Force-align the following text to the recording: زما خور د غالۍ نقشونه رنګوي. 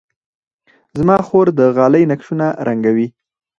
زما 0.99 1.17
خور 1.27 1.47
د 1.59 1.61
غالۍ 1.77 2.03
نقشونه 2.11 2.47
رنګوي. 2.67 3.07